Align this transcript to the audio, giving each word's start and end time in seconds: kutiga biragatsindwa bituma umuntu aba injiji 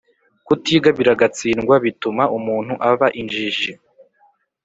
kutiga 0.47 0.89
biragatsindwa 0.97 1.75
bituma 1.85 2.23
umuntu 2.37 2.73
aba 2.89 3.07
injiji 3.21 3.71